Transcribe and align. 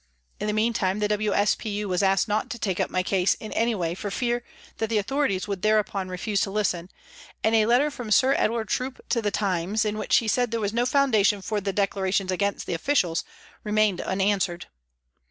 In 0.39 0.47
the 0.47 0.53
meantime, 0.53 0.97
the 0.97 1.07
W.S.P.U. 1.09 1.87
was 1.87 2.01
asked 2.01 2.27
not 2.27 2.49
to 2.49 2.57
take 2.57 2.79
up 2.79 2.89
my 2.89 3.03
case 3.03 3.35
in 3.35 3.51
any 3.51 3.75
way 3.75 3.93
for 3.93 4.09
fear 4.09 4.43
that 4.77 4.89
the 4.89 4.97
autho 4.97 5.27
rities 5.27 5.47
would 5.47 5.61
thereupon 5.61 6.09
refuse 6.09 6.41
to 6.41 6.49
listen, 6.49 6.89
and 7.43 7.53
a 7.53 7.67
letter 7.67 7.91
from 7.91 8.09
Sir 8.09 8.33
Edward 8.35 8.67
Troup 8.67 8.99
to 9.09 9.21
the 9.21 9.29
Times, 9.29 9.85
in 9.85 9.99
which 9.99 10.15
he 10.17 10.27
said 10.27 10.49
there 10.49 10.59
was 10.59 10.73
no 10.73 10.87
foundation 10.87 11.39
for 11.39 11.61
the 11.61 11.71
declarations 11.71 12.31
against 12.31 12.65
the 12.65 12.73
officials, 12.73 13.23
remained 13.63 14.01
unanswered. 14.01 14.65